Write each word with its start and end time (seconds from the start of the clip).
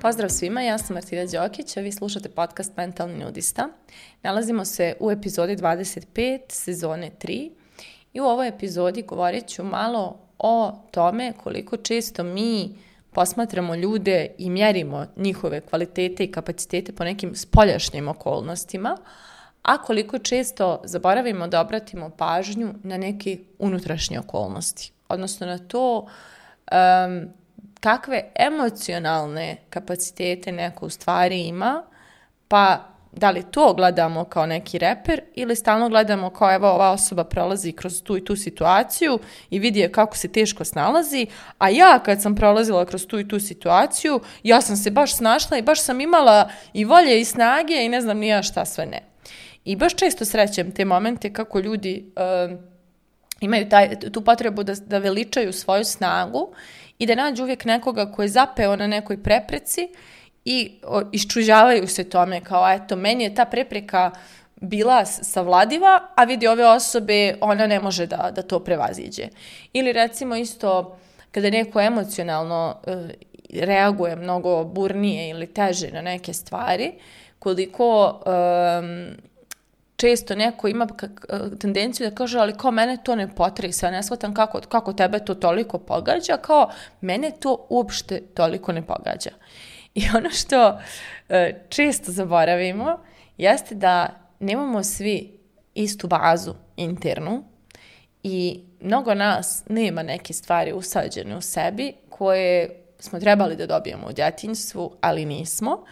Pozdrav 0.00 0.30
svima, 0.30 0.62
ja 0.62 0.78
sam 0.78 0.94
Martina 0.94 1.24
Đokić, 1.24 1.76
a 1.76 1.80
vi 1.80 1.92
slušate 1.92 2.28
podcast 2.28 2.76
Mentalni 2.76 3.24
nudista. 3.24 3.68
Nalazimo 4.22 4.64
se 4.64 4.94
u 5.00 5.10
epizodi 5.10 5.56
25 5.56 6.40
sezone 6.48 7.10
3 7.22 7.50
i 8.12 8.20
u 8.20 8.24
ovoj 8.24 8.48
epizodi 8.48 9.02
govorit 9.02 9.46
ću 9.46 9.64
malo 9.64 10.18
o 10.38 10.72
tome 10.90 11.32
koliko 11.42 11.76
često 11.76 12.22
mi 12.22 12.76
posmatramo 13.12 13.74
ljude 13.74 14.34
i 14.38 14.50
mjerimo 14.50 15.06
njihove 15.16 15.60
kvalitete 15.60 16.24
i 16.24 16.32
kapacitete 16.32 16.92
po 16.92 17.04
nekim 17.04 17.34
spoljašnjim 17.34 18.08
okolnostima, 18.08 18.96
a 19.70 19.78
koliko 19.78 20.18
često 20.18 20.80
zaboravimo 20.84 21.48
da 21.48 21.60
obratimo 21.60 22.10
pažnju 22.10 22.74
na 22.82 22.96
neke 22.96 23.38
unutrašnje 23.58 24.18
okolnosti, 24.18 24.92
odnosno 25.08 25.46
na 25.46 25.58
to 25.58 25.98
um, 25.98 27.28
kakve 27.80 28.32
emocionalne 28.34 29.56
kapacitete 29.70 30.52
neko 30.52 30.86
u 30.86 30.90
stvari 30.90 31.40
ima, 31.40 31.82
pa 32.48 32.84
da 33.12 33.30
li 33.30 33.44
to 33.50 33.74
gledamo 33.74 34.24
kao 34.24 34.46
neki 34.46 34.78
reper 34.78 35.20
ili 35.34 35.56
stalno 35.56 35.88
gledamo 35.88 36.30
kao 36.30 36.54
evo 36.54 36.68
ova 36.68 36.90
osoba 36.90 37.24
prolazi 37.24 37.72
kroz 37.72 38.02
tu 38.02 38.16
i 38.16 38.24
tu 38.24 38.36
situaciju 38.36 39.18
i 39.50 39.58
vidi 39.58 39.80
je 39.80 39.92
kako 39.92 40.16
se 40.16 40.32
teško 40.32 40.64
snalazi, 40.64 41.26
a 41.58 41.68
ja 41.68 41.98
kad 41.98 42.22
sam 42.22 42.34
prolazila 42.34 42.84
kroz 42.84 43.06
tu 43.06 43.18
i 43.18 43.28
tu 43.28 43.40
situaciju, 43.40 44.20
ja 44.42 44.60
sam 44.60 44.76
se 44.76 44.90
baš 44.90 45.16
snašla 45.16 45.58
i 45.58 45.62
baš 45.62 45.82
sam 45.82 46.00
imala 46.00 46.50
i 46.72 46.84
volje 46.84 47.20
i 47.20 47.24
snage 47.24 47.84
i 47.84 47.88
ne 47.88 48.00
znam 48.00 48.18
nija 48.18 48.42
šta 48.42 48.64
sve 48.64 48.86
ne. 48.86 49.09
I 49.64 49.76
baš 49.76 49.94
često 49.94 50.24
srećem 50.24 50.72
te 50.72 50.84
momente 50.84 51.32
kako 51.32 51.60
ljudi 51.60 52.12
uh, 52.16 52.58
imaju 53.40 53.68
taj, 53.68 54.00
tu 54.12 54.24
potrebu 54.24 54.62
da, 54.62 54.74
da 54.74 54.98
veličaju 54.98 55.52
svoju 55.52 55.84
snagu 55.84 56.52
i 56.98 57.06
da 57.06 57.14
nađu 57.14 57.42
uvijek 57.42 57.64
nekoga 57.64 58.12
ko 58.12 58.22
je 58.22 58.28
zapeo 58.28 58.76
na 58.76 58.86
nekoj 58.86 59.22
prepreci 59.22 59.88
i 60.44 60.80
o, 60.84 61.02
iščužavaju 61.12 61.86
se 61.86 62.04
tome 62.04 62.40
kao 62.40 62.72
eto 62.72 62.96
meni 62.96 63.24
je 63.24 63.34
ta 63.34 63.44
prepreka 63.44 64.10
bila 64.60 65.04
savladiva, 65.04 66.00
a 66.14 66.24
vidi 66.24 66.46
ove 66.46 66.66
osobe 66.66 67.34
ona 67.40 67.66
ne 67.66 67.80
može 67.80 68.06
da, 68.06 68.30
da 68.34 68.42
to 68.42 68.60
prevaziđe. 68.60 69.28
Ili 69.72 69.92
recimo 69.92 70.36
isto 70.36 70.98
kada 71.30 71.50
neko 71.50 71.80
emocionalno 71.80 72.76
e, 72.86 73.08
reaguje 73.60 74.16
mnogo 74.16 74.64
burnije 74.64 75.30
ili 75.30 75.46
teže 75.46 75.90
na 75.90 76.02
neke 76.02 76.32
stvari, 76.32 76.92
koliko 77.38 78.20
e, 78.26 78.30
često 80.00 80.34
neko 80.34 80.68
ima 80.68 80.86
tendenciju 81.60 82.10
da 82.10 82.14
kaže, 82.14 82.38
ali 82.38 82.56
kao 82.56 82.70
mene 82.70 82.96
to 83.04 83.16
ne 83.16 83.34
potresa, 83.34 83.90
ne 83.90 84.02
shvatam 84.02 84.34
kako, 84.34 84.60
kako 84.60 84.92
tebe 84.92 85.18
to 85.18 85.34
toliko 85.34 85.78
pogađa, 85.78 86.36
kao 86.36 86.70
mene 87.00 87.30
to 87.40 87.66
uopšte 87.70 88.20
toliko 88.34 88.72
ne 88.72 88.86
pogađa. 88.86 89.30
I 89.94 90.02
ono 90.16 90.30
što 90.30 90.80
e, 91.28 91.64
često 91.68 92.12
zaboravimo 92.12 92.98
jeste 93.38 93.74
da 93.74 94.08
nemamo 94.40 94.82
svi 94.82 95.38
istu 95.74 96.06
bazu 96.08 96.54
internu 96.76 97.44
i 98.22 98.64
mnogo 98.80 99.14
nas 99.14 99.64
nema 99.68 100.02
neke 100.02 100.32
stvari 100.32 100.72
usađene 100.72 101.36
u 101.36 101.40
sebi 101.40 101.92
koje 102.08 102.70
smo 102.98 103.20
trebali 103.20 103.56
da 103.56 103.66
dobijemo 103.66 104.06
u 104.06 104.12
djetinjstvu, 104.12 104.96
ali 105.00 105.24
nismo. 105.24 105.84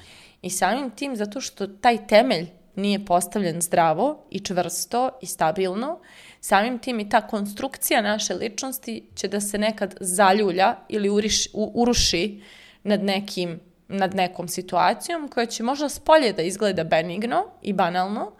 I 0.42 0.50
samim 0.50 0.90
tim, 0.90 1.16
zato 1.16 1.40
što 1.40 1.66
taj 1.66 2.06
temelj 2.06 2.57
nije 2.78 3.04
postavljen 3.04 3.60
zdravo 3.60 4.24
i 4.30 4.40
čvrsto 4.40 5.10
i 5.22 5.26
stabilno, 5.26 5.98
samim 6.40 6.78
tim 6.78 7.00
i 7.00 7.08
ta 7.08 7.26
konstrukcija 7.26 8.02
naše 8.02 8.34
ličnosti 8.34 9.08
će 9.14 9.28
da 9.28 9.40
se 9.40 9.58
nekad 9.58 9.94
zaljulja 10.00 10.76
ili 10.88 11.08
uriš, 11.08 11.46
u, 11.52 11.72
uruši 11.74 12.42
nad 12.82 13.04
nekim 13.04 13.60
nad 13.88 14.14
nekom 14.14 14.48
situacijom 14.48 15.28
koja 15.28 15.46
će 15.46 15.62
možda 15.62 15.88
spolje 15.88 16.32
da 16.32 16.42
izgleda 16.42 16.84
benigno 16.84 17.44
i 17.62 17.72
banalno, 17.72 18.32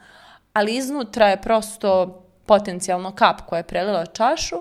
ali 0.52 0.76
iznutra 0.76 1.28
je 1.28 1.42
prosto 1.42 2.22
potencijalno 2.46 3.14
kap 3.14 3.40
koja 3.46 3.56
je 3.56 3.62
prelila 3.62 4.06
čašu 4.06 4.56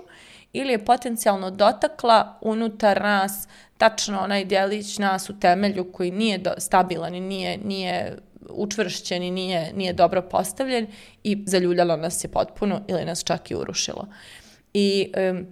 ili 0.52 0.72
je 0.72 0.84
potencijalno 0.84 1.50
dotakla 1.50 2.38
unutar 2.40 3.02
nas 3.02 3.48
tačno 3.78 4.20
onaj 4.20 4.44
djelić 4.44 4.98
nas 4.98 5.30
u 5.30 5.40
temelju 5.40 5.92
koji 5.92 6.10
nije 6.10 6.38
do, 6.38 6.50
stabilan 6.58 7.14
i 7.14 7.20
nije, 7.20 7.58
nije 7.58 8.18
učvršćen 8.50 9.22
i 9.22 9.30
nije, 9.30 9.72
nije 9.74 9.92
dobro 9.92 10.22
postavljen 10.22 10.86
i 11.24 11.42
zaljuljalo 11.46 11.96
nas 11.96 12.24
je 12.24 12.28
potpuno 12.28 12.80
ili 12.88 13.04
nas 13.04 13.24
čak 13.24 13.50
i 13.50 13.54
urušilo. 13.54 14.06
I 14.74 15.12
um, 15.32 15.46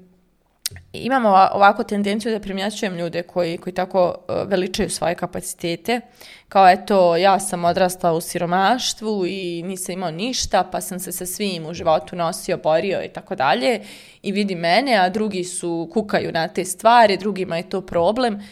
imamo 0.92 1.28
ovako 1.28 1.84
tendenciju 1.84 2.32
da 2.32 2.40
primjećujem 2.40 2.96
ljude 2.96 3.22
koji, 3.22 3.58
koji 3.58 3.74
tako 3.74 4.08
uh, 4.08 4.48
veličaju 4.48 4.90
svoje 4.90 5.14
kapacitete, 5.14 6.00
kao 6.48 6.68
eto, 6.68 7.16
ja 7.16 7.40
sam 7.40 7.64
odrastao 7.64 8.16
u 8.16 8.20
siromaštvu 8.20 9.26
i 9.26 9.62
nisam 9.62 9.92
imao 9.92 10.10
ništa, 10.10 10.68
pa 10.72 10.80
sam 10.80 11.00
se 11.00 11.12
sa 11.12 11.26
svim 11.26 11.66
u 11.66 11.74
životu 11.74 12.16
nosio, 12.16 12.56
borio 12.56 13.02
i 13.04 13.08
tako 13.08 13.34
dalje, 13.34 13.80
i 14.22 14.32
vidi 14.32 14.54
mene, 14.54 14.96
a 14.96 15.08
drugi 15.08 15.44
su, 15.44 15.90
kukaju 15.92 16.32
na 16.32 16.48
te 16.48 16.64
stvari, 16.64 17.16
drugima 17.16 17.56
je 17.56 17.68
to 17.68 17.80
problem, 17.80 18.42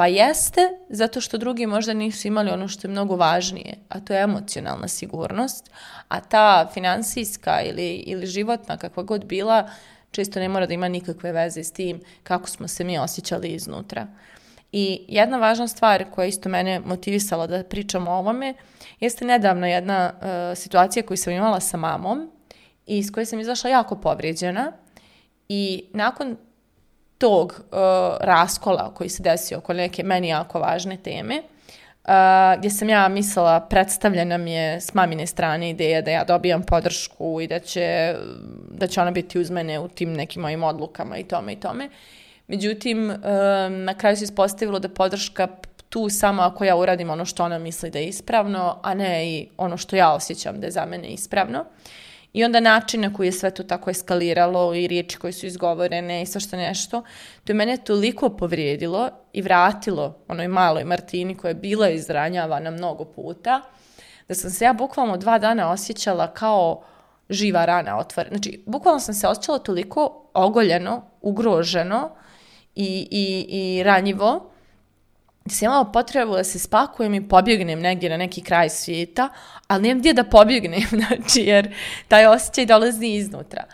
Pa 0.00 0.06
jeste, 0.06 0.60
zato 0.88 1.20
što 1.20 1.38
drugi 1.38 1.66
možda 1.66 1.92
nisu 1.92 2.28
imali 2.28 2.50
ono 2.50 2.68
što 2.68 2.88
je 2.88 2.90
mnogo 2.90 3.16
važnije, 3.16 3.74
a 3.88 4.00
to 4.00 4.12
je 4.12 4.22
emocionalna 4.22 4.88
sigurnost, 4.88 5.70
a 6.08 6.20
ta 6.20 6.68
finansijska 6.74 7.62
ili, 7.62 7.88
ili 7.90 8.26
životna, 8.26 8.76
kakva 8.76 9.02
god 9.02 9.24
bila, 9.24 9.70
često 10.10 10.40
ne 10.40 10.48
mora 10.48 10.66
da 10.66 10.74
ima 10.74 10.88
nikakve 10.88 11.32
veze 11.32 11.64
s 11.64 11.72
tim 11.72 12.00
kako 12.22 12.48
smo 12.48 12.68
se 12.68 12.84
mi 12.84 12.98
osjećali 12.98 13.48
iznutra. 13.48 14.06
I 14.72 15.04
jedna 15.08 15.38
važna 15.38 15.68
stvar 15.68 16.04
koja 16.10 16.26
isto 16.26 16.48
mene 16.48 16.80
motivisala 16.80 17.46
da 17.46 17.64
pričam 17.64 18.08
o 18.08 18.18
ovome, 18.18 18.54
jeste 19.00 19.24
nedavno 19.24 19.66
jedna 19.66 20.12
uh, 20.14 20.58
situacija 20.58 21.02
koju 21.02 21.16
sam 21.16 21.32
imala 21.32 21.60
sa 21.60 21.76
mamom 21.76 22.30
i 22.86 22.98
iz 22.98 23.12
koje 23.12 23.26
sam 23.26 23.40
izašla 23.40 23.70
jako 23.70 23.96
povrijeđena 23.96 24.72
i 25.48 25.84
nakon 25.92 26.36
tog 27.20 27.52
uh, 27.52 27.78
raskola 28.20 28.94
koji 28.94 29.10
se 29.10 29.22
desio 29.22 29.58
oko 29.58 29.72
neke 29.72 30.02
meni 30.02 30.28
jako 30.28 30.60
važne 30.60 30.96
teme, 30.96 31.42
uh, 32.04 32.58
gdje 32.58 32.70
sam 32.70 32.88
ja 32.88 33.08
mislila, 33.08 33.60
predstavljena 33.60 34.38
mi 34.38 34.52
je 34.52 34.80
s 34.80 34.94
mamine 34.94 35.26
strane 35.26 35.70
ideja 35.70 36.02
da 36.02 36.10
ja 36.10 36.24
dobijam 36.24 36.62
podršku 36.62 37.40
i 37.40 37.46
da 37.46 37.58
će, 37.58 38.16
da 38.70 38.86
će 38.86 39.00
ona 39.00 39.10
biti 39.10 39.38
uz 39.38 39.50
mene 39.50 39.78
u 39.78 39.88
tim 39.88 40.12
nekim 40.12 40.42
mojim 40.42 40.62
odlukama 40.62 41.18
i 41.18 41.24
tome 41.24 41.52
i 41.52 41.60
tome. 41.60 41.88
Međutim, 42.46 43.10
uh, 43.10 43.16
na 43.70 43.94
kraju 43.98 44.16
se 44.16 44.24
ispostavilo 44.24 44.78
da 44.78 44.88
podrška 44.88 45.48
tu 45.88 46.08
samo 46.08 46.42
ako 46.42 46.64
ja 46.64 46.76
uradim 46.76 47.10
ono 47.10 47.24
što 47.24 47.44
ona 47.44 47.58
misli 47.58 47.90
da 47.90 47.98
je 47.98 48.06
ispravno, 48.06 48.78
a 48.82 48.94
ne 48.94 49.30
i 49.30 49.48
ono 49.56 49.76
što 49.76 49.96
ja 49.96 50.12
osjećam 50.12 50.60
da 50.60 50.66
je 50.66 50.70
za 50.70 50.86
mene 50.86 51.08
ispravno. 51.08 51.60
Uh, 51.60 51.66
I 52.32 52.44
onda 52.44 52.60
način 52.60 53.00
na 53.00 53.14
koji 53.14 53.28
je 53.28 53.32
sve 53.32 53.50
to 53.50 53.62
tako 53.62 53.90
eskaliralo 53.90 54.74
i 54.74 54.86
riječi 54.86 55.18
koje 55.18 55.32
su 55.32 55.46
izgovorene 55.46 56.22
i 56.22 56.26
svašta 56.26 56.56
nešto, 56.56 57.02
to 57.44 57.52
je 57.52 57.54
mene 57.54 57.76
toliko 57.76 58.28
povrijedilo 58.28 59.10
i 59.32 59.42
vratilo 59.42 60.18
onoj 60.28 60.48
maloj 60.48 60.84
Martini 60.84 61.36
koja 61.36 61.48
je 61.48 61.54
bila 61.54 61.88
izranjavana 61.88 62.70
mnogo 62.70 63.04
puta, 63.04 63.60
da 64.28 64.34
sam 64.34 64.50
se 64.50 64.64
ja 64.64 64.72
bukvalno 64.72 65.16
dva 65.16 65.38
dana 65.38 65.70
osjećala 65.70 66.34
kao 66.34 66.82
živa 67.30 67.64
rana 67.64 67.98
otvorena. 67.98 68.36
Znači, 68.36 68.62
bukvalno 68.66 69.00
sam 69.00 69.14
se 69.14 69.28
osjećala 69.28 69.58
toliko 69.58 70.30
ogoljeno, 70.34 71.02
ugroženo 71.20 72.10
i, 72.74 73.08
i, 73.10 73.46
i 73.48 73.82
ranjivo, 73.82 74.49
sam 75.54 75.66
imala 75.66 75.84
potrebu 75.84 76.32
da 76.32 76.44
se 76.44 76.58
spakujem 76.58 77.14
i 77.14 77.28
pobjegnem 77.28 77.80
negdje 77.80 78.10
na 78.10 78.16
neki 78.16 78.42
kraj 78.42 78.70
svijeta, 78.70 79.28
ali 79.66 79.82
nemam 79.82 79.98
gdje 79.98 80.12
da 80.12 80.24
pobjegnem, 80.24 80.82
znači, 81.06 81.40
jer 81.40 81.74
taj 82.08 82.26
osjećaj 82.26 82.66
dolazi 82.66 83.06
iznutra. 83.06 83.64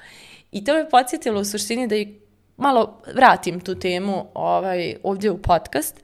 I 0.52 0.64
to 0.64 0.74
me 0.74 0.90
podsjetilo 0.90 1.40
u 1.40 1.44
suštini 1.44 1.88
da 1.88 1.96
i 1.96 2.14
malo 2.56 3.02
vratim 3.14 3.60
tu 3.60 3.74
temu 3.74 4.26
ovaj, 4.34 4.96
ovdje 5.02 5.30
u 5.30 5.42
podcast, 5.42 6.00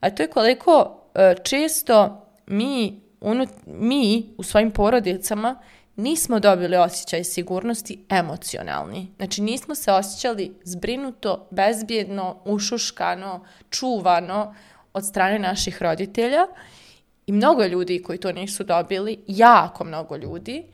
a 0.00 0.10
to 0.10 0.22
je 0.22 0.30
koliko 0.30 0.80
uh, 0.80 1.42
često 1.42 2.26
mi, 2.46 3.00
unut, 3.20 3.48
mi 3.66 4.34
u 4.38 4.42
svojim 4.42 4.70
porodicama 4.70 5.60
nismo 5.96 6.40
dobili 6.40 6.76
osjećaj 6.76 7.24
sigurnosti 7.24 8.04
emocionalni. 8.08 9.12
Znači 9.16 9.42
nismo 9.42 9.74
se 9.74 9.92
osjećali 9.92 10.54
zbrinuto, 10.64 11.48
bezbjedno, 11.50 12.36
ušuškano, 12.44 13.44
čuvano, 13.70 14.54
od 14.92 15.06
strane 15.06 15.38
naših 15.38 15.82
roditelja 15.82 16.46
i 17.26 17.32
mnogo 17.32 17.64
ljudi 17.64 18.02
koji 18.02 18.18
to 18.18 18.32
nisu 18.32 18.64
dobili, 18.64 19.24
jako 19.26 19.84
mnogo 19.84 20.16
ljudi 20.16 20.64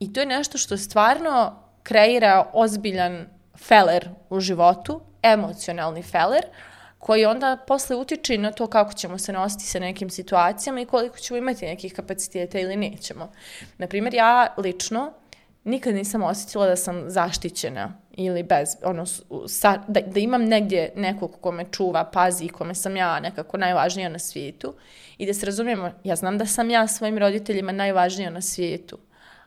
i 0.00 0.12
to 0.12 0.20
je 0.20 0.26
nešto 0.26 0.58
što 0.58 0.76
stvarno 0.76 1.62
kreira 1.82 2.50
ozbiljan 2.52 3.26
feler 3.58 4.08
u 4.30 4.40
životu, 4.40 5.00
emocionalni 5.22 6.02
feler, 6.02 6.44
koji 6.98 7.24
onda 7.24 7.56
posle 7.66 7.96
utiče 7.96 8.38
na 8.38 8.52
to 8.52 8.66
kako 8.66 8.92
ćemo 8.92 9.18
se 9.18 9.32
nositi 9.32 9.64
sa 9.64 9.78
nekim 9.78 10.10
situacijama 10.10 10.80
i 10.80 10.86
koliko 10.86 11.18
ćemo 11.18 11.38
imati 11.38 11.66
nekih 11.66 11.94
kapaciteta 11.94 12.58
ili 12.58 12.76
nećemo. 12.76 13.32
Naprimjer, 13.78 14.14
ja 14.14 14.54
lično 14.56 15.12
nikad 15.64 15.94
nisam 15.94 16.22
osjetila 16.22 16.66
da 16.66 16.76
sam 16.76 17.10
zaštićena 17.10 17.92
ili 18.16 18.42
bez, 18.42 18.76
ono, 18.82 19.06
sa, 19.48 19.78
da, 19.88 20.00
da 20.00 20.20
imam 20.20 20.44
negdje 20.44 20.92
nekog 20.96 21.36
ko 21.40 21.52
me 21.52 21.64
čuva, 21.72 22.04
pazi 22.04 22.44
i 22.44 22.48
kome 22.48 22.74
sam 22.74 22.96
ja 22.96 23.20
nekako 23.20 23.56
najvažnija 23.56 24.08
na 24.08 24.18
svijetu. 24.18 24.74
I 25.18 25.26
da 25.26 25.34
se 25.34 25.46
razumijemo, 25.46 25.90
ja 26.04 26.16
znam 26.16 26.38
da 26.38 26.46
sam 26.46 26.70
ja 26.70 26.86
svojim 26.86 27.18
roditeljima 27.18 27.72
najvažnija 27.72 28.30
na 28.30 28.40
svijetu, 28.40 28.98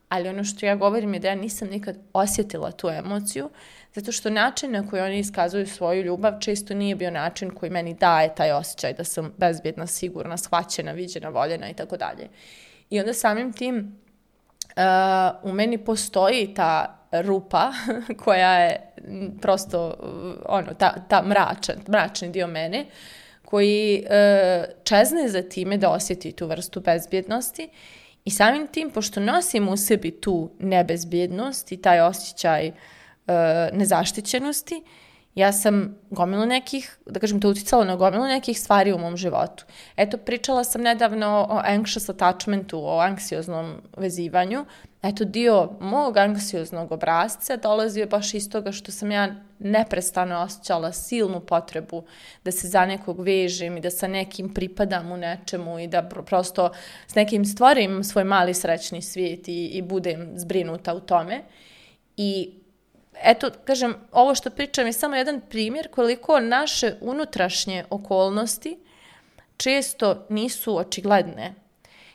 ali 0.10 0.30
ono 0.30 0.44
što 0.44 0.66
ja 0.66 0.75
govorim 0.75 1.13
je 1.13 1.19
da 1.19 1.27
ja 1.27 1.36
nisam 1.36 1.68
nikad 1.68 1.98
osjetila 2.13 2.71
tu 2.71 2.89
emociju, 2.89 3.50
zato 3.94 4.12
što 4.12 4.30
način 4.30 4.71
na 4.71 4.88
koji 4.88 5.01
oni 5.01 5.19
iskazuju 5.19 5.68
svoju 5.68 6.04
ljubav 6.04 6.39
često 6.39 6.74
nije 6.74 6.95
bio 6.95 7.12
način 7.12 7.50
koji 7.50 7.69
meni 7.69 7.94
daje 7.94 8.36
taj 8.36 8.51
osjećaj 8.51 8.94
da 8.94 9.04
sam 9.04 9.33
bezbjedna, 9.38 9.88
sigurna, 9.88 10.38
shvaćena, 10.38 10.92
viđena, 10.92 11.30
voljena 11.30 11.69
i 11.69 11.74
tako 11.74 11.98
dalje. 11.98 12.27
I 12.89 13.00
onda 13.00 13.13
samim 13.13 13.54
tim 13.54 14.01
uh, 14.80 15.51
u 15.51 15.54
meni 15.54 15.77
postoji 15.77 16.54
ta 16.54 16.99
rupa 17.12 17.72
koja 18.24 18.60
je 18.60 18.92
prosto 19.42 19.96
ono, 20.46 20.74
ta, 20.74 20.94
ta 21.10 21.24
mračan, 21.24 21.76
mračni 21.88 22.30
dio 22.30 22.48
mene 22.48 22.86
koji 23.46 24.04
uh, 24.04 24.66
čezne 24.84 25.30
za 25.30 25.42
time 25.42 25.78
da 25.78 25.90
osjeti 25.90 26.32
tu 26.32 26.48
vrstu 26.48 26.82
bezbjednosti 26.82 27.70
i 28.26 28.32
samim 28.32 28.68
tim, 28.68 28.92
pošto 28.92 29.20
nosim 29.20 29.70
u 29.70 29.78
sebi 29.78 30.12
tu 30.22 30.52
nebezbjednost 30.60 31.72
i 31.72 31.82
taj 31.82 32.02
osjećaj 32.02 32.68
uh, 32.68 32.74
nezaštićenosti, 33.74 34.84
ja 35.40 35.52
sam 35.54 35.96
gomilu 36.10 36.46
nekih, 36.46 36.98
da 37.06 37.20
kažem, 37.20 37.40
to 37.42 37.50
uticalo 37.50 37.84
na 37.84 37.96
gomilu 37.96 38.26
nekih 38.28 38.60
stvari 38.60 38.94
u 38.94 38.98
mom 38.98 39.18
životu. 39.18 39.66
Eto, 39.98 40.18
pričala 40.18 40.64
sam 40.64 40.82
nedavno 40.82 41.48
o 41.50 41.62
anxious 41.62 42.10
attachmentu, 42.10 42.80
o 42.84 43.00
anksioznom 43.00 43.76
vezivanju. 43.98 44.66
Eto, 45.02 45.26
dio 45.26 45.70
mog 45.80 46.18
anksioznog 46.18 46.92
obrazca 46.92 47.56
dolazio 47.56 48.02
je 48.02 48.08
baš 48.08 48.34
iz 48.34 48.50
toga 48.50 48.72
što 48.72 48.92
sam 48.92 49.12
ja 49.12 49.36
neprestano 49.60 50.40
osjećala 50.40 50.92
silnu 50.92 51.40
potrebu 51.40 52.04
da 52.44 52.52
se 52.52 52.68
za 52.68 52.86
nekog 52.86 53.20
vežem 53.20 53.78
i 53.78 53.82
da 53.82 53.90
sa 53.90 54.08
nekim 54.08 54.54
pripadam 54.54 55.12
u 55.12 55.18
nečemu 55.18 55.80
i 55.80 55.88
da 55.88 56.04
prosto 56.04 56.72
s 57.08 57.16
nekim 57.16 57.46
stvorim 57.46 58.04
svoj 58.04 58.24
mali 58.24 58.54
srećni 58.54 59.02
svijet 59.02 59.48
i, 59.48 59.66
i 59.66 59.82
budem 59.82 60.34
zbrinuta 60.36 60.94
u 60.94 61.00
tome. 61.00 61.42
I 62.18 62.59
eto, 63.24 63.50
kažem, 63.66 63.95
ovo 64.12 64.36
što 64.36 64.50
pričam 64.50 64.86
je 64.86 64.94
samo 64.94 65.16
jedan 65.16 65.42
primjer 65.50 65.88
koliko 65.92 66.39
naše 66.39 66.95
unutrašnje 67.01 67.86
okolnosti 67.89 68.80
često 69.57 70.25
nisu 70.30 70.77
očigledne. 70.77 71.54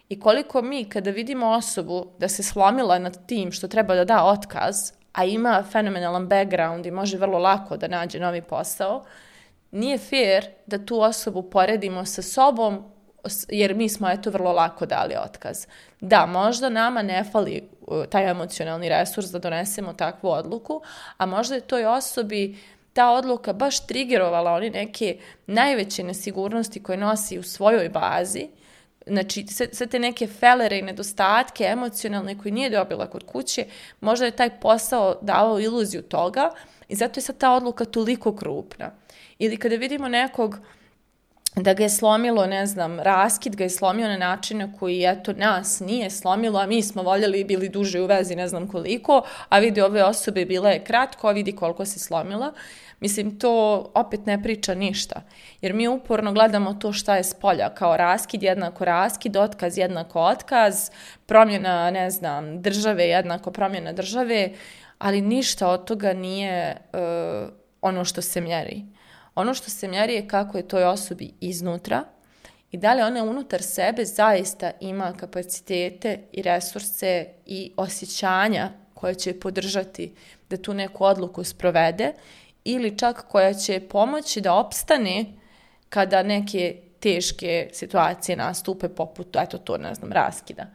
I 0.08 0.20
koliko 0.20 0.62
mi 0.62 0.88
kada 0.88 1.10
vidimo 1.10 1.46
osobu 1.46 2.06
da 2.18 2.28
se 2.28 2.42
slomila 2.42 2.98
nad 2.98 3.26
tim 3.26 3.52
što 3.52 3.68
treba 3.68 3.94
da 3.94 4.04
da 4.04 4.24
otkaz, 4.24 4.92
a 5.12 5.24
ima 5.24 5.64
fenomenalan 5.72 6.28
background 6.28 6.86
i 6.86 6.90
može 6.90 7.18
vrlo 7.18 7.38
lako 7.38 7.76
da 7.76 7.88
nađe 7.88 8.20
novi 8.20 8.42
posao, 8.42 9.04
nije 9.70 9.98
fair 9.98 10.46
da 10.66 10.86
tu 10.86 11.00
osobu 11.00 11.42
poredimo 11.42 12.04
sa 12.04 12.22
sobom 12.22 12.93
jer 13.48 13.74
mi 13.74 13.88
smo 13.88 14.10
eto 14.10 14.30
vrlo 14.30 14.52
lako 14.52 14.86
dali 14.86 15.14
otkaz. 15.24 15.66
Da, 16.00 16.26
možda 16.26 16.68
nama 16.68 17.02
ne 17.02 17.24
fali 17.32 17.68
taj 18.10 18.30
emocionalni 18.30 18.88
resurs 18.88 19.30
da 19.30 19.38
donesemo 19.38 19.92
takvu 19.92 20.28
odluku, 20.28 20.82
a 21.16 21.26
možda 21.26 21.54
je 21.54 21.60
toj 21.60 21.86
osobi 21.86 22.58
ta 22.92 23.10
odluka 23.10 23.52
baš 23.52 23.86
trigerovala 23.86 24.52
oni 24.52 24.70
neke 24.70 25.16
najveće 25.46 26.04
nesigurnosti 26.04 26.82
koje 26.82 26.98
nosi 26.98 27.38
u 27.38 27.42
svojoj 27.42 27.88
bazi, 27.88 28.48
znači 29.06 29.46
sve, 29.46 29.66
sve 29.72 29.86
te 29.86 29.98
neke 29.98 30.26
felere 30.26 30.78
i 30.78 30.82
nedostatke 30.82 31.64
emocionalne 31.64 32.38
koje 32.38 32.52
nije 32.52 32.70
dobila 32.70 33.06
kod 33.06 33.26
kuće, 33.26 33.66
možda 34.00 34.24
je 34.24 34.36
taj 34.36 34.60
posao 34.60 35.18
davao 35.22 35.60
iluziju 35.60 36.02
toga 36.02 36.50
i 36.88 36.94
zato 36.94 37.20
je 37.20 37.22
sad 37.22 37.38
ta 37.38 37.52
odluka 37.52 37.84
toliko 37.84 38.36
krupna. 38.36 38.90
Ili 39.38 39.56
kada 39.56 39.76
vidimo 39.76 40.08
nekog 40.08 40.58
da 41.56 41.74
ga 41.74 41.82
je 41.82 41.90
slomilo, 41.90 42.46
ne 42.46 42.66
znam, 42.66 43.00
raskid 43.00 43.56
ga 43.56 43.64
je 43.64 43.70
slomio 43.70 44.08
na 44.08 44.16
način 44.16 44.58
na 44.58 44.72
koji, 44.78 45.04
eto, 45.04 45.32
nas 45.32 45.80
nije 45.80 46.10
slomilo, 46.10 46.60
a 46.60 46.66
mi 46.66 46.82
smo 46.82 47.02
voljeli 47.02 47.40
i 47.40 47.44
bili 47.44 47.68
duže 47.68 48.00
u 48.00 48.06
vezi, 48.06 48.36
ne 48.36 48.48
znam 48.48 48.68
koliko, 48.68 49.22
a 49.48 49.58
vidi 49.58 49.80
ove 49.80 50.04
osobe 50.04 50.44
bila 50.44 50.70
je 50.70 50.84
kratko, 50.84 51.28
a 51.28 51.32
vidi 51.32 51.52
koliko 51.52 51.84
se 51.84 51.98
slomila. 51.98 52.52
Mislim, 53.00 53.38
to 53.38 53.84
opet 53.94 54.26
ne 54.26 54.42
priča 54.42 54.74
ništa, 54.74 55.22
jer 55.60 55.74
mi 55.74 55.88
uporno 55.88 56.32
gledamo 56.32 56.74
to 56.74 56.92
šta 56.92 57.16
je 57.16 57.24
s 57.24 57.34
polja, 57.34 57.74
kao 57.74 57.96
raskid 57.96 58.42
jednako 58.42 58.84
raskid, 58.84 59.36
otkaz 59.36 59.78
jednako 59.78 60.20
otkaz, 60.20 60.90
promjena, 61.26 61.90
ne 61.90 62.10
znam, 62.10 62.62
države 62.62 63.04
jednako 63.04 63.50
promjena 63.50 63.92
države, 63.92 64.50
ali 64.98 65.20
ništa 65.20 65.68
od 65.68 65.84
toga 65.84 66.12
nije 66.12 66.76
uh, 66.92 67.48
ono 67.82 68.04
što 68.04 68.22
se 68.22 68.40
mjeri. 68.40 68.93
Ono 69.34 69.54
što 69.54 69.70
se 69.70 69.88
mjeri 69.88 70.14
je 70.14 70.28
kako 70.28 70.56
je 70.56 70.68
toj 70.68 70.84
osobi 70.84 71.30
iznutra 71.40 72.04
i 72.70 72.76
da 72.76 72.94
li 72.94 73.02
ona 73.02 73.24
unutar 73.24 73.62
sebe 73.62 74.04
zaista 74.04 74.70
ima 74.80 75.12
kapacitete 75.12 76.18
i 76.32 76.42
resurse 76.42 77.26
i 77.46 77.72
osjećanja 77.76 78.70
koje 78.94 79.14
će 79.14 79.40
podržati 79.40 80.14
da 80.50 80.56
tu 80.56 80.74
neku 80.74 81.04
odluku 81.04 81.44
sprovede 81.44 82.12
ili 82.64 82.98
čak 82.98 83.24
koja 83.28 83.54
će 83.54 83.80
pomoći 83.80 84.40
da 84.40 84.54
opstane 84.54 85.24
kada 85.88 86.22
neke 86.22 86.76
teške 87.00 87.68
situacije 87.72 88.36
nastupe 88.36 88.88
poput, 88.88 89.36
eto 89.36 89.58
to, 89.58 89.78
ne 89.78 89.94
znam, 89.94 90.12
raskida. 90.12 90.66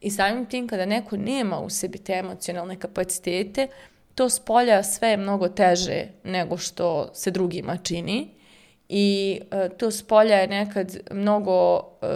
I 0.00 0.10
samim 0.10 0.46
tim 0.46 0.68
kada 0.68 0.86
neko 0.86 1.16
nema 1.16 1.60
u 1.60 1.70
sebi 1.70 1.98
te 1.98 2.12
emocionalne 2.12 2.78
kapacitete, 2.78 3.68
to 4.20 4.28
s 4.28 4.40
polja 4.40 4.82
sve 4.82 5.08
je 5.08 5.16
mnogo 5.16 5.48
teže 5.48 6.04
nego 6.24 6.56
što 6.56 7.10
se 7.14 7.30
drugima 7.30 7.76
čini 7.76 8.28
i 8.88 9.40
e, 9.50 9.68
to 9.68 9.90
s 9.90 10.02
polja 10.02 10.36
je 10.36 10.48
nekad 10.48 10.96
mnogo 11.10 11.78
e, 11.78 12.06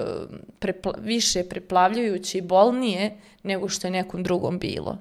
prepla 0.59 0.95
više 0.99 1.45
preplavljujuće 1.49 2.39
i 2.39 2.43
bolnije 2.43 3.17
nego 3.43 3.69
što 3.69 3.87
je 3.87 3.91
nekom 3.91 4.23
drugom 4.23 4.59
bilo. 4.59 4.99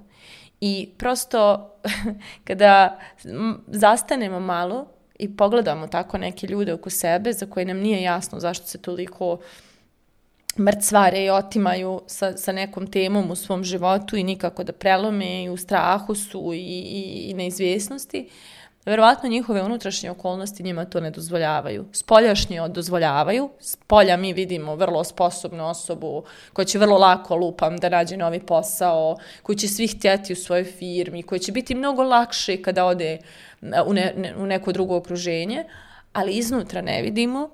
I 0.62 0.90
prosto 0.98 1.72
kada 2.48 3.00
zastanemo 3.68 4.40
malo 4.40 4.86
i 5.20 5.38
pogledamo 5.38 5.88
tako 5.88 6.18
neke 6.18 6.48
ljude 6.48 6.74
oko 6.74 6.90
sebe 6.90 7.34
za 7.34 7.46
koje 7.46 7.66
nam 7.66 7.78
nije 7.78 8.02
jasno 8.02 8.40
zašto 8.40 8.68
se 8.68 8.78
toliko 8.78 9.34
uh, 9.34 9.40
mrcvare 10.60 11.26
i 11.26 11.30
otimaju 11.30 12.02
sa, 12.08 12.38
sa 12.38 12.52
nekom 12.52 12.88
temom 12.88 13.32
u 13.32 13.36
svom 13.36 13.64
životu 13.64 14.18
i 14.18 14.24
nikako 14.24 14.64
da 14.64 14.74
prelome 14.74 15.44
i 15.44 15.50
u 15.50 15.58
strahu 15.58 16.16
su 16.16 16.54
i, 16.54 16.58
i, 16.58 17.30
i 17.30 17.34
neizvjesnosti, 17.34 18.30
verovatno 18.86 19.30
njihove 19.30 19.64
unutrašnje 19.64 20.12
okolnosti 20.12 20.64
njima 20.64 20.86
to 20.86 21.00
ne 21.00 21.12
dozvoljavaju. 21.12 21.86
Spoljašnje 21.92 22.62
dozvoljavaju. 22.70 23.50
Spolja 23.60 24.18
mi 24.18 24.34
vidimo 24.34 24.76
vrlo 24.76 25.04
sposobnu 25.04 25.70
osobu 25.70 26.24
koja 26.54 26.66
će 26.66 26.80
vrlo 26.80 26.98
lako 26.98 27.36
lupam 27.36 27.78
da 27.78 27.90
nađe 27.90 28.18
novi 28.18 28.40
posao, 28.40 29.18
koji 29.44 29.58
će 29.58 29.68
svih 29.68 29.96
htjeti 29.98 30.34
u 30.34 30.36
svojoj 30.36 30.64
firmi, 30.64 31.24
koji 31.24 31.40
će 31.40 31.52
biti 31.52 31.76
mnogo 31.76 32.04
lakše 32.04 32.62
kada 32.62 32.86
ode 32.86 33.18
u, 33.86 33.94
ne, 33.94 34.14
ne, 34.18 34.36
u 34.38 34.46
neko 34.46 34.72
drugo 34.72 34.96
okruženje, 34.96 35.66
ali 36.14 36.34
iznutra 36.34 36.82
ne 36.82 37.02
vidimo 37.02 37.50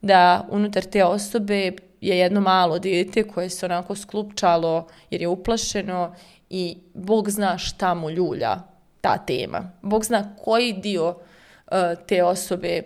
da 0.00 0.46
unutar 0.50 0.82
te 0.82 1.04
osobe 1.04 1.72
je 2.00 2.18
jedno 2.18 2.40
malo 2.40 2.78
dijete 2.78 3.22
koje 3.22 3.50
se 3.50 3.66
onako 3.66 3.96
sklupčalo 3.96 4.86
jer 5.10 5.20
je 5.20 5.28
uplašeno 5.28 6.14
i 6.50 6.78
Bog 6.94 7.30
zna 7.30 7.58
šta 7.58 7.94
mu 7.94 8.10
ljulja 8.10 8.56
ta 9.00 9.18
tema. 9.18 9.70
Bog 9.82 10.04
zna 10.04 10.36
koji 10.44 10.72
dio 10.72 11.08
uh, 11.08 11.76
te 12.06 12.24
osobe 12.24 12.82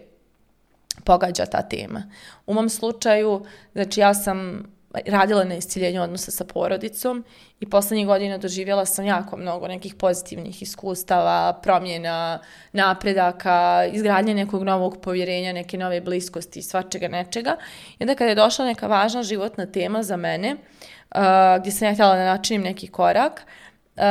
pogađa 1.05 1.47
ta 1.47 1.63
tema. 1.63 2.03
U 2.47 2.55
mom 2.55 2.69
slučaju, 2.69 3.45
znači 3.73 4.01
ja 4.01 4.15
sam 4.15 4.65
radila 5.07 5.45
na 5.45 5.55
isciljenju 5.55 6.03
odnosa 6.03 6.31
sa 6.31 6.45
porodicom 6.45 7.25
i 7.61 7.71
poslednjih 7.71 8.07
godina 8.07 8.39
doživjela 8.39 8.85
sam 8.85 9.07
jako 9.07 9.37
mnogo 9.37 9.69
nekih 9.69 9.95
pozitivnih 9.95 10.63
iskustava, 10.63 11.61
promjena, 11.63 12.39
napredaka, 12.73 13.87
izgradnje 13.93 14.35
nekog 14.35 14.63
novog 14.63 15.01
povjerenja, 15.01 15.53
neke 15.53 15.79
nove 15.79 16.01
bliskosti 16.01 16.59
i 16.59 16.63
svačega 16.63 17.09
nečega. 17.09 17.57
I 17.99 18.05
onda 18.05 18.15
kada 18.15 18.29
je 18.29 18.35
došla 18.35 18.65
neka 18.65 18.87
važna 18.87 19.23
životna 19.23 19.67
tema 19.67 20.03
za 20.03 20.17
mene, 20.17 20.53
uh, 20.55 21.21
gdje 21.61 21.73
sam 21.73 21.89
ja 21.89 21.95
htjela 21.95 22.17
da 22.17 22.25
načinim 22.25 22.63
neki 22.63 22.87
korak, 22.87 23.33
uh, 23.33 23.72
Uh, 23.97 24.03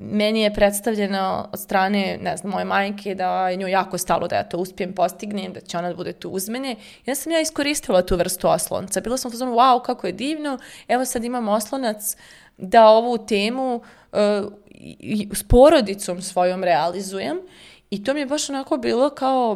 meni 0.00 0.40
je 0.40 0.54
predstavljeno 0.54 1.48
od 1.52 1.60
strane, 1.60 2.18
ne 2.22 2.36
znam, 2.36 2.52
moje 2.52 2.64
majke 2.64 3.14
da 3.14 3.48
je 3.48 3.56
njoj 3.56 3.70
jako 3.70 3.98
stalo 3.98 4.28
da 4.28 4.36
ja 4.36 4.48
to 4.48 4.58
uspijem 4.58 4.92
postignem, 4.92 5.52
da 5.52 5.60
će 5.60 5.78
ona 5.78 5.88
da 5.88 5.94
bude 5.94 6.12
tu 6.12 6.30
uz 6.30 6.48
mene. 6.48 6.72
I 6.72 7.10
onda 7.10 7.14
sam 7.14 7.32
ja 7.32 7.40
iskoristila 7.40 8.02
tu 8.02 8.16
vrstu 8.16 8.48
oslonca. 8.48 9.00
Bila 9.00 9.16
sam 9.16 9.28
u 9.28 9.32
fazonu, 9.32 9.52
wow, 9.52 9.82
kako 9.82 10.06
je 10.06 10.12
divno, 10.12 10.58
evo 10.88 11.04
sad 11.04 11.24
imam 11.24 11.48
oslonac 11.48 12.16
da 12.56 12.86
ovu 12.86 13.18
temu 13.18 13.74
uh, 14.12 14.52
i, 14.98 15.28
s 15.32 15.42
porodicom 15.42 16.22
svojom 16.22 16.64
realizujem. 16.64 17.38
I 17.90 18.04
to 18.04 18.14
mi 18.14 18.20
je 18.20 18.26
baš 18.26 18.50
onako 18.50 18.76
bilo 18.76 19.10
kao 19.10 19.52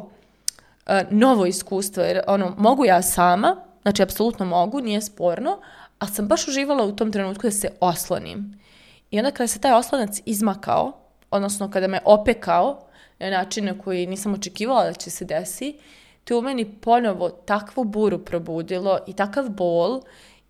uh, 0.87 0.92
novo 1.11 1.47
iskustvo, 1.47 2.02
jer 2.02 2.21
ono, 2.26 2.54
mogu 2.59 2.85
ja 2.85 3.02
sama, 3.02 3.56
znači 3.83 4.02
apsolutno 4.02 4.47
mogu, 4.47 4.80
nije 4.80 5.00
sporno, 5.00 5.59
ali 5.99 6.11
sam 6.11 6.28
baš 6.28 6.49
uživala 6.49 6.85
u 6.85 6.97
tom 6.97 7.12
trenutku 7.12 7.42
da 7.42 7.50
se 7.50 7.68
oslonim 7.80 8.64
I 9.11 9.18
onda 9.18 9.30
kada 9.30 9.46
se 9.46 9.61
taj 9.61 9.73
oslonac 9.73 10.20
izmakao, 10.26 10.92
odnosno 11.30 11.70
kada 11.70 11.87
me 11.87 12.00
opekao 12.04 12.80
na 13.18 13.30
način 13.30 13.64
na 13.64 13.78
koji 13.78 14.06
nisam 14.06 14.34
očekivala 14.34 14.84
da 14.84 14.92
će 14.92 15.11
se 15.11 15.25
desi, 15.25 15.78
to 16.25 16.38
u 16.38 16.42
meni 16.42 16.75
ponovo 16.80 17.30
takvu 17.30 17.84
buru 17.84 18.25
probudilo 18.25 18.99
i 19.06 19.12
takav 19.12 19.49
bol 19.49 20.00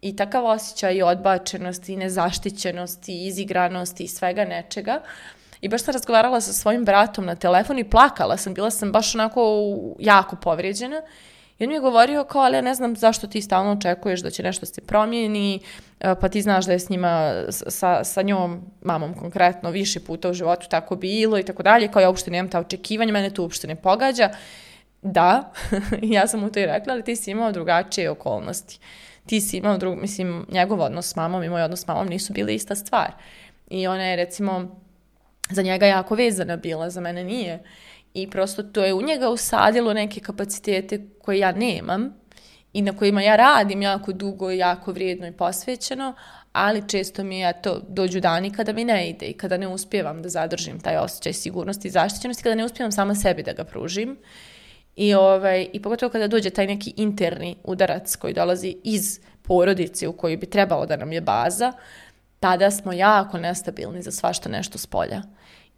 i 0.01 0.17
takav 0.17 0.47
osjećaj 0.47 1.03
odbačenosti 1.03 1.93
i 1.93 1.97
nezaštićenosti 1.97 3.13
i 3.13 3.27
izigranosti 3.27 4.05
i 4.05 4.09
svega 4.09 4.45
nečega. 4.45 5.03
I 5.61 5.69
baš 5.69 5.83
sam 5.83 5.93
razgovarala 5.93 6.41
sa 6.41 6.53
svojim 6.53 6.85
bratom 6.85 7.27
na 7.27 7.37
telefon 7.37 7.79
i 7.79 7.91
plakala 7.91 8.37
sam, 8.37 8.55
bila 8.55 8.71
sam 8.71 8.93
baš 8.93 9.15
onako 9.15 9.41
jako 9.99 10.37
povrijeđena. 10.37 11.03
I 11.59 11.65
on 11.65 11.69
mi 11.69 11.75
je 11.75 11.81
govorio 11.81 12.25
kao, 12.25 12.43
ali 12.43 12.57
ja 12.57 12.61
ne 12.61 12.75
znam 12.75 12.97
zašto 12.97 13.27
ti 13.27 13.43
stalno 13.43 13.73
očekuješ 13.73 14.21
da 14.21 14.31
će 14.31 14.43
nešto 14.43 14.67
se 14.67 14.81
promijeni, 14.81 15.61
e, 16.01 16.15
pa 16.21 16.29
ti 16.29 16.43
znaš 16.43 16.67
da 16.67 16.73
je 16.73 16.79
s 16.79 16.89
njima, 16.89 17.45
sa, 17.51 18.05
sa 18.05 18.23
njom, 18.23 18.63
mamom 18.83 19.15
konkretno, 19.15 19.71
više 19.71 20.01
puta 20.01 20.31
u 20.31 20.35
životu 20.35 20.67
tako 20.71 20.97
bilo 20.97 21.39
i 21.39 21.43
tako 21.43 21.63
dalje, 21.63 21.89
kao 21.89 22.01
ja 22.01 22.09
uopšte 22.09 22.31
nemam 22.31 22.51
ta 22.51 22.61
očekivanja, 22.61 23.13
mene 23.13 23.31
to 23.31 23.43
uopšte 23.43 23.67
ne 23.67 23.77
pogađa. 23.77 24.31
Da, 25.03 25.53
ja 26.03 26.27
sam 26.27 26.41
mu 26.41 26.51
to 26.51 26.61
i 26.61 26.67
rekla, 26.67 26.93
ali 26.93 27.05
ti 27.05 27.17
si 27.17 27.31
imao 27.31 27.53
drugačije 27.53 28.11
okolnosti. 28.11 28.79
Ti 29.27 29.41
si 29.41 29.57
imao 29.57 29.79
drug, 29.79 29.99
mislim, 30.01 30.47
njegov 30.51 30.81
odnos 30.81 31.09
s 31.09 31.17
mamom 31.17 31.43
i 31.43 31.49
moj 31.49 31.63
odnos 31.63 31.81
s 31.81 31.87
mamom 31.87 32.09
nisu 32.09 32.33
bili 32.33 32.55
ista 32.55 32.75
stvar. 32.75 33.13
I 33.71 33.87
ona 33.87 34.03
je, 34.03 34.17
recimo, 34.17 34.81
za 35.51 35.63
njega 35.63 35.87
jako 35.87 36.15
vezana 36.15 36.57
bila, 36.57 36.91
za 36.91 37.01
mene 37.01 37.25
nije. 37.25 37.63
I 38.15 38.31
prosto 38.31 38.63
to 38.63 38.85
je 38.85 38.95
u 38.95 39.03
njega 39.03 39.29
usadilo 39.29 39.93
neke 39.93 40.21
kapacitete 40.21 41.01
koje 41.23 41.39
ja 41.39 41.53
nemam 41.53 42.15
i 42.73 42.83
na 42.83 42.97
kojima 42.97 43.23
ja 43.23 43.37
radim 43.37 43.83
jako 43.83 44.13
dugo, 44.13 44.51
jako 44.51 44.93
vrijedno 44.93 45.27
i 45.27 45.33
posvećeno, 45.33 46.15
ali 46.53 46.89
često 46.89 47.25
mi 47.25 47.39
je 47.39 47.63
to 47.63 47.81
dođu 47.89 48.21
dani 48.21 48.53
kada 48.53 48.73
mi 48.73 48.85
ne 48.85 49.11
ide 49.11 49.27
i 49.27 49.33
kada 49.33 49.57
ne 49.57 49.69
uspijevam 49.69 50.23
da 50.23 50.29
zadržim 50.29 50.81
taj 50.81 50.97
osjećaj 50.97 51.33
sigurnosti 51.33 51.89
i 51.89 51.91
zaštićenosti, 51.91 52.43
kada 52.43 52.55
ne 52.55 52.65
uspijevam 52.65 52.93
sama 52.93 53.15
sebi 53.15 53.43
da 53.43 53.53
ga 53.53 53.65
pružim. 53.65 54.17
I, 54.97 55.15
ovaj, 55.15 55.69
I 55.73 55.83
pogotovo 55.83 56.11
kada 56.11 56.29
dođe 56.29 56.51
taj 56.51 56.67
neki 56.67 56.95
interni 56.97 57.57
udarac 57.65 58.17
koji 58.17 58.35
dolazi 58.35 58.77
iz 58.85 59.21
porodice 59.43 60.09
u 60.09 60.13
kojoj 60.13 60.37
bi 60.37 60.47
trebalo 60.47 60.87
da 60.87 60.97
nam 60.97 61.13
je 61.13 61.21
baza, 61.21 61.73
tada 62.41 62.71
smo 62.71 62.93
jako 62.93 63.39
nestabilni 63.39 64.03
za 64.03 64.11
svašta 64.11 64.49
nešto 64.49 64.79
s 64.79 64.87
polja. 64.87 65.23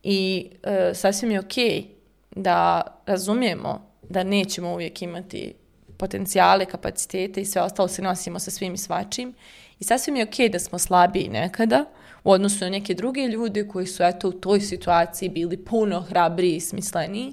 I 0.02 0.50
e, 0.62 0.94
sasvim 0.94 1.30
je 1.30 1.40
okej 1.40 1.70
okay 1.70 1.95
da 2.36 2.82
razumijemo 3.06 3.90
da 4.08 4.22
nećemo 4.22 4.72
uvijek 4.72 5.02
imati 5.02 5.54
potencijale, 5.98 6.66
kapacitete 6.66 7.40
i 7.40 7.44
sve 7.44 7.62
ostalo 7.62 7.88
se 7.88 8.02
nosimo 8.02 8.38
sa 8.38 8.50
svim 8.50 8.74
i 8.74 8.78
svačim. 8.78 9.34
I 9.80 9.84
sasvim 9.84 10.16
je 10.16 10.24
okej 10.24 10.48
okay 10.48 10.52
da 10.52 10.58
smo 10.58 10.78
slabiji 10.78 11.28
nekada 11.28 11.84
u 12.24 12.30
odnosu 12.30 12.64
na 12.64 12.70
neke 12.70 12.94
druge 12.94 13.20
ljude 13.20 13.68
koji 13.68 13.86
su 13.86 14.02
eto 14.02 14.28
u 14.28 14.32
toj 14.32 14.60
situaciji 14.60 15.28
bili 15.28 15.64
puno 15.64 16.00
hrabriji 16.00 16.56
i 16.56 16.60
smisleniji. 16.60 17.32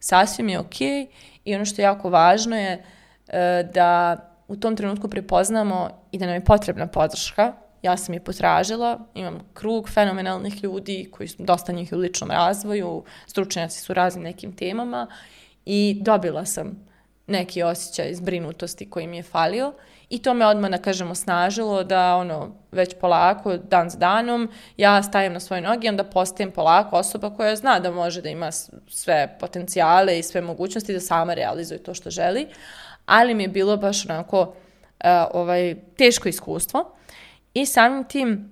Sasvim 0.00 0.48
je 0.48 0.58
okej 0.58 0.88
okay. 0.88 1.06
i 1.44 1.54
ono 1.54 1.64
što 1.64 1.82
je 1.82 1.84
jako 1.84 2.10
važno 2.10 2.56
je 2.56 2.84
e, 3.28 3.68
da 3.74 4.16
u 4.48 4.56
tom 4.56 4.76
trenutku 4.76 5.08
prepoznamo 5.08 5.90
i 6.12 6.18
da 6.18 6.26
nam 6.26 6.34
je 6.34 6.44
potrebna 6.44 6.86
podrška. 6.86 7.52
Ja 7.82 7.96
sam 7.96 8.14
je 8.14 8.24
potražila, 8.24 8.98
imam 9.14 9.38
krug 9.54 9.88
fenomenalnih 9.88 10.64
ljudi 10.64 11.08
koji 11.12 11.28
su 11.28 11.42
dosta 11.42 11.72
njih 11.72 11.92
u 11.92 11.96
ličnom 11.96 12.30
razvoju, 12.30 13.04
stručnjaci 13.26 13.80
su 13.80 13.94
raznim 13.94 14.24
nekim 14.24 14.56
temama 14.56 15.06
i 15.64 15.96
dobila 16.00 16.44
sam 16.44 16.86
neki 17.26 17.62
osjećaj 17.62 18.14
zbrinutosti 18.14 18.90
koji 18.90 19.06
mi 19.06 19.16
je 19.16 19.22
falio 19.22 19.72
i 20.10 20.18
to 20.18 20.34
me 20.34 20.46
odmah, 20.46 20.70
da 20.70 20.78
kažemo, 20.78 21.14
snažilo 21.14 21.84
da 21.84 22.16
ono, 22.16 22.50
već 22.72 22.94
polako, 23.00 23.56
dan 23.56 23.90
s 23.90 23.96
danom, 23.96 24.50
ja 24.76 25.02
stajem 25.02 25.32
na 25.32 25.40
svoje 25.40 25.62
noge 25.62 25.86
i 25.86 25.90
onda 25.90 26.04
postajem 26.04 26.50
polako 26.50 26.96
osoba 26.96 27.30
koja 27.36 27.56
zna 27.56 27.80
da 27.80 27.90
može 27.90 28.22
da 28.22 28.28
ima 28.28 28.52
sve 28.88 29.36
potencijale 29.40 30.18
i 30.18 30.22
sve 30.22 30.40
mogućnosti 30.40 30.92
da 30.92 31.00
sama 31.00 31.34
realizuje 31.34 31.82
to 31.82 31.94
što 31.94 32.10
želi, 32.10 32.46
ali 33.06 33.34
mi 33.34 33.42
je 33.42 33.48
bilo 33.48 33.76
baš 33.76 34.06
onako 34.06 34.40
uh, 34.40 34.54
ovaj, 35.32 35.76
teško 35.96 36.28
iskustvo 36.28 36.92
i 37.54 37.66
samim 37.66 38.04
tim, 38.04 38.50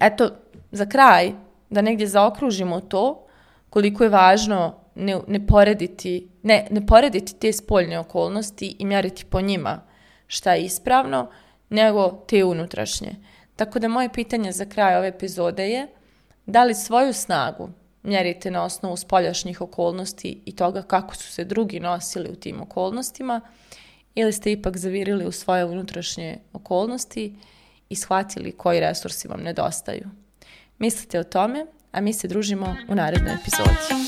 eto, 0.00 0.30
za 0.72 0.86
kraj, 0.86 1.32
da 1.70 1.82
negdje 1.82 2.06
zaokružimo 2.06 2.80
to, 2.80 3.26
koliko 3.70 4.04
je 4.04 4.10
važno 4.10 4.74
ne, 4.94 5.18
ne, 5.28 5.46
porediti, 5.46 6.28
ne, 6.42 6.66
ne 6.70 6.86
porediti 6.86 7.34
te 7.34 7.52
spoljne 7.52 7.98
okolnosti 7.98 8.76
i 8.78 8.84
mjeriti 8.84 9.24
po 9.24 9.40
njima 9.40 9.80
šta 10.26 10.54
je 10.54 10.64
ispravno, 10.64 11.30
nego 11.68 12.24
te 12.28 12.44
unutrašnje. 12.44 13.14
Tako 13.56 13.78
da 13.78 13.88
moje 13.88 14.12
pitanje 14.12 14.52
za 14.52 14.64
kraj 14.64 14.96
ove 14.96 15.08
epizode 15.08 15.68
je 15.68 15.86
da 16.46 16.64
li 16.64 16.74
svoju 16.74 17.12
snagu 17.12 17.68
mjerite 18.02 18.50
na 18.50 18.64
osnovu 18.64 18.96
spoljašnjih 18.96 19.60
okolnosti 19.60 20.42
i 20.44 20.56
toga 20.56 20.82
kako 20.82 21.16
su 21.16 21.32
se 21.32 21.44
drugi 21.44 21.80
nosili 21.80 22.30
u 22.30 22.36
tim 22.36 22.60
okolnostima 22.62 23.40
ili 24.14 24.32
ste 24.32 24.52
ipak 24.52 24.76
zavirili 24.76 25.26
u 25.26 25.32
svoje 25.32 25.64
unutrašnje 25.64 26.38
okolnosti 26.52 27.34
i 27.90 27.96
shvatili 27.96 28.52
koji 28.52 28.80
resursi 28.80 29.28
vam 29.28 29.40
nedostaju. 29.40 30.10
Mislite 30.78 31.20
o 31.20 31.24
tome, 31.24 31.66
a 31.92 32.00
mi 32.00 32.12
se 32.12 32.28
družimo 32.28 32.76
u 32.88 32.94
narednoj 32.94 33.34
epizodi. 33.34 34.00